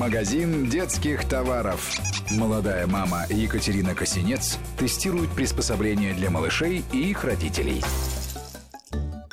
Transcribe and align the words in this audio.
Магазин 0.00 0.64
детских 0.70 1.28
товаров. 1.28 2.00
Молодая 2.30 2.86
мама 2.86 3.26
Екатерина 3.28 3.94
Косинец 3.94 4.56
тестирует 4.78 5.28
приспособления 5.28 6.14
для 6.14 6.30
малышей 6.30 6.82
и 6.90 7.10
их 7.10 7.22
родителей. 7.22 7.82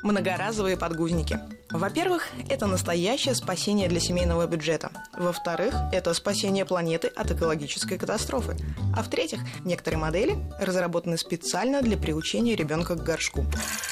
Многоразовые 0.03 0.75
подгузники. 0.75 1.39
Во-первых, 1.69 2.29
это 2.49 2.65
настоящее 2.65 3.35
спасение 3.35 3.89
для 3.89 3.99
семейного 3.99 4.47
бюджета. 4.47 4.89
Во-вторых, 5.17 5.75
это 5.91 6.13
спасение 6.13 6.63
планеты 6.63 7.09
от 7.09 7.31
экологической 7.31 7.97
катастрофы. 7.97 8.55
А 8.95 9.03
в-третьих, 9.03 9.41
некоторые 9.65 9.99
модели 9.99 10.37
разработаны 10.59 11.17
специально 11.17 11.81
для 11.81 11.97
приучения 11.97 12.55
ребенка 12.55 12.95
к 12.95 13.03
горшку. 13.03 13.45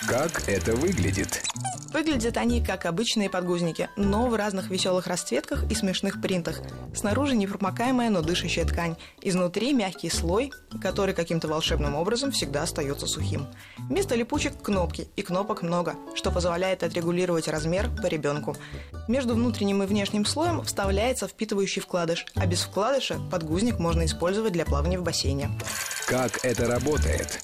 Как 0.08 0.48
это 0.48 0.73
выглядит? 0.73 1.44
Выглядят 1.91 2.38
они 2.38 2.64
как 2.64 2.86
обычные 2.86 3.30
подгузники, 3.30 3.89
но 3.98 4.28
в 4.28 4.36
разных 4.36 4.70
веселых 4.70 5.07
расцветках 5.07 5.70
и 5.70 5.76
смешных 5.76 6.21
принтах. 6.21 6.62
Снаружи 6.96 7.36
непромокаемая, 7.36 8.09
но 8.09 8.22
дышащая 8.22 8.66
ткань. 8.66 8.95
Изнутри 9.22 9.73
мягкий 9.73 10.09
слой, 10.09 10.52
который 10.81 11.14
каким-то 11.14 11.48
волшебным 11.48 11.95
образом 11.95 12.31
всегда 12.31 12.64
остается 12.64 13.05
сухим. 13.05 13.48
Вместо 13.78 14.16
липучек 14.16 14.62
кнопки, 14.62 15.08
и 15.16 15.22
кнопок 15.22 15.62
много, 15.62 15.95
что 16.16 16.31
позволяет 16.31 16.84
отрегулировать 16.84 17.48
размер 17.48 17.65
по 18.02 18.08
ребенку. 18.08 18.55
Между 19.08 19.36
внутренним 19.36 19.84
и 19.84 19.86
внешним 19.86 20.26
слоем 20.26 20.64
вставляется 20.64 21.28
впитывающий 21.28 21.82
вкладыш, 21.82 22.26
а 22.36 22.46
без 22.46 22.62
вкладыша 22.62 23.20
подгузник 23.32 23.80
можно 23.80 24.06
использовать 24.06 24.54
для 24.54 24.66
плавания 24.66 25.00
в 25.00 25.04
бассейне. 25.04 25.50
Как 26.08 26.44
это 26.44 26.68
работает? 26.68 27.40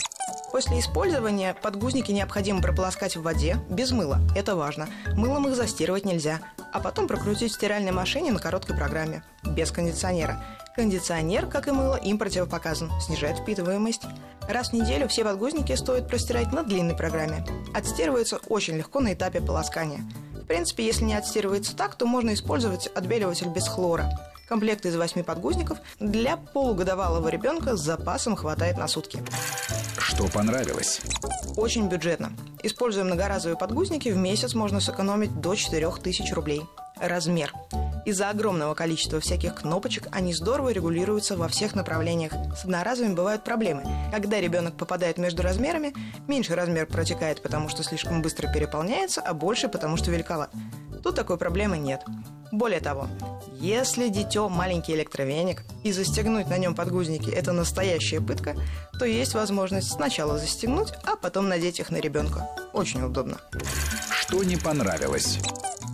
После 0.52 0.80
использования 0.80 1.56
подгузники 1.62 2.12
необходимо 2.12 2.62
прополоскать 2.62 3.16
в 3.16 3.22
воде 3.22 3.58
без 3.70 3.92
мыла. 3.92 4.20
Это 4.36 4.56
важно. 4.56 4.90
Мылом 5.16 5.48
их 5.48 5.56
застирывать 5.56 6.04
нельзя. 6.04 6.42
А 6.74 6.82
потом 6.82 7.08
прокрутить 7.08 7.54
в 7.54 7.56
стиральной 7.56 7.94
машине 7.94 8.34
на 8.34 8.40
короткой 8.40 8.76
программе. 8.76 9.24
Без 9.44 9.72
кондиционера. 9.72 10.44
Кондиционер, 10.76 11.48
как 11.48 11.70
и 11.70 11.72
мыло, 11.72 11.96
им 11.96 12.18
противопоказан. 12.18 12.92
Снижает 13.00 13.40
впитываемость. 13.40 14.04
Раз 14.50 14.70
в 14.70 14.74
неделю 14.74 15.08
все 15.08 15.24
подгузники 15.24 15.74
стоит 15.76 16.08
простирать 16.08 16.52
на 16.52 16.64
длинной 16.64 16.96
программе. 16.96 17.46
Отстирываются 17.74 18.40
очень 18.50 18.76
легко 18.76 19.00
на 19.00 19.14
этапе 19.14 19.40
полоскания. 19.40 20.02
В 20.52 20.54
принципе, 20.54 20.86
если 20.86 21.06
не 21.06 21.14
отстирывается 21.14 21.74
так, 21.78 21.96
то 21.96 22.06
можно 22.06 22.34
использовать 22.34 22.88
отбеливатель 22.88 23.48
без 23.48 23.70
хлора. 23.70 24.10
Комплект 24.50 24.86
из 24.86 24.98
восьми 24.98 25.24
подгузников 25.24 25.78
для 26.02 26.36
полугодовалого 26.36 27.30
ребенка 27.30 27.78
с 27.78 27.80
запасом 27.80 28.36
хватает 28.36 28.78
на 28.78 28.90
сутки. 28.90 29.24
Что 29.98 30.28
понравилось? 30.28 31.00
Очень 31.56 31.88
бюджетно. 31.88 32.34
Используя 32.64 33.06
многоразовые 33.06 33.58
подгузники, 33.58 34.10
в 34.10 34.18
месяц 34.18 34.54
можно 34.54 34.82
сэкономить 34.82 35.40
до 35.40 35.56
4000 35.56 36.34
рублей. 36.34 36.64
Размер. 36.98 37.54
Из-за 38.06 38.30
огромного 38.30 38.74
количества 38.74 39.20
всяких 39.20 39.56
кнопочек 39.56 40.08
они 40.12 40.34
здорово 40.34 40.70
регулируются 40.70 41.38
во 41.38 41.48
всех 41.48 41.76
направлениях. 41.76 42.34
С 42.56 42.64
одноразовыми 42.64 43.14
бывают 43.14 43.44
проблемы. 43.44 43.84
Когда 44.12 44.40
ребенок 44.40 44.76
попадает 44.76 45.18
между 45.18 45.44
размерами, 45.44 45.94
меньший 46.28 46.56
размер 46.56 46.88
протекает, 46.88 47.42
потому 47.42 47.70
что 47.70 47.84
слишком 47.84 48.22
быстро 48.22 48.52
переполняется, 48.52 49.22
а 49.22 49.34
больше, 49.34 49.68
потому 49.68 49.98
что 49.98 50.12
великоват. 50.12 50.50
Тут 51.04 51.16
такой 51.16 51.38
проблемы 51.38 51.78
нет. 51.78 52.02
Более 52.52 52.82
того, 52.82 53.08
если 53.54 54.10
дитё 54.10 54.50
маленький 54.50 54.94
электровеник 54.94 55.64
и 55.84 55.92
застегнуть 55.92 56.50
на 56.50 56.58
нем 56.58 56.76
подгузники– 56.76 57.30
это 57.32 57.54
настоящая 57.54 58.20
пытка, 58.20 58.56
то 59.00 59.06
есть 59.06 59.34
возможность 59.34 59.92
сначала 59.92 60.38
застегнуть, 60.38 60.92
а 61.06 61.16
потом 61.16 61.48
надеть 61.48 61.80
их 61.80 61.92
на 61.92 61.98
ребенка. 61.98 62.50
Очень 62.74 63.04
удобно. 63.04 63.38
Что 64.12 64.44
не 64.44 64.58
понравилось? 64.58 65.40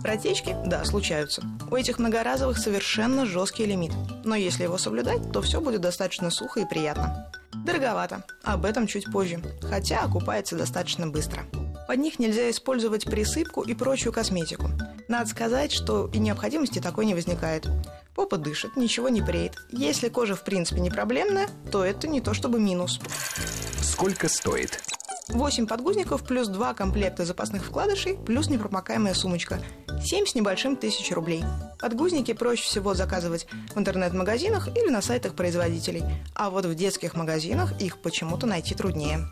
Протечки, 0.02 0.56
да, 0.64 0.84
случаются. 0.84 1.42
У 1.70 1.76
этих 1.76 1.98
многоразовых 1.98 2.58
совершенно 2.58 3.26
жесткий 3.26 3.66
лимит. 3.66 3.92
Но 4.24 4.34
если 4.36 4.62
его 4.62 4.78
соблюдать, 4.78 5.32
то 5.32 5.42
все 5.42 5.60
будет 5.60 5.80
достаточно 5.80 6.30
сухо 6.30 6.60
и 6.60 6.68
приятно. 6.68 7.30
Дороговато. 7.64 8.24
Об 8.44 8.64
этом 8.64 8.86
чуть 8.86 9.10
позже. 9.10 9.42
Хотя 9.62 10.02
окупается 10.02 10.56
достаточно 10.56 11.06
быстро. 11.06 11.44
Под 11.86 11.98
них 11.98 12.18
нельзя 12.18 12.50
использовать 12.50 13.06
присыпку 13.06 13.62
и 13.62 13.74
прочую 13.74 14.12
косметику. 14.12 14.70
Надо 15.08 15.28
сказать, 15.28 15.72
что 15.72 16.08
и 16.12 16.18
необходимости 16.18 16.78
такой 16.78 17.06
не 17.06 17.14
возникает. 17.14 17.66
Попа 18.14 18.36
дышит, 18.36 18.76
ничего 18.76 19.08
не 19.08 19.22
преет. 19.22 19.56
Если 19.70 20.08
кожа 20.08 20.36
в 20.36 20.44
принципе 20.44 20.80
не 20.80 20.90
проблемная, 20.90 21.48
то 21.72 21.84
это 21.84 22.06
не 22.06 22.20
то 22.20 22.34
чтобы 22.34 22.60
минус. 22.60 23.00
Сколько 23.80 24.28
стоит? 24.28 24.82
8 25.28 25.66
подгузников 25.66 26.24
плюс 26.24 26.48
2 26.48 26.74
комплекта 26.74 27.24
запасных 27.24 27.64
вкладышей 27.64 28.16
плюс 28.16 28.48
непромокаемая 28.48 29.14
сумочка. 29.14 29.60
7 30.02 30.26
с 30.26 30.34
небольшим 30.34 30.76
тысяч 30.76 31.10
рублей. 31.12 31.44
Подгузники 31.78 32.32
проще 32.32 32.62
всего 32.62 32.94
заказывать 32.94 33.46
в 33.74 33.78
интернет-магазинах 33.78 34.68
или 34.76 34.88
на 34.88 35.02
сайтах 35.02 35.34
производителей. 35.34 36.04
А 36.34 36.50
вот 36.50 36.66
в 36.66 36.74
детских 36.74 37.14
магазинах 37.14 37.80
их 37.80 37.98
почему-то 37.98 38.46
найти 38.46 38.74
труднее. 38.74 39.26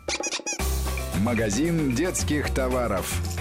Магазин 1.19 1.95
детских 1.95 2.53
товаров. 2.53 3.36